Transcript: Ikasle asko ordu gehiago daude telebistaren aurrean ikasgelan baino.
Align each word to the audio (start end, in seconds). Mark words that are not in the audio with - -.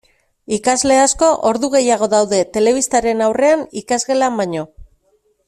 Ikasle 0.55 0.95
asko 1.01 1.29
ordu 1.49 1.69
gehiago 1.75 2.07
daude 2.13 2.39
telebistaren 2.57 3.23
aurrean 3.27 3.63
ikasgelan 3.83 4.43
baino. 4.43 4.67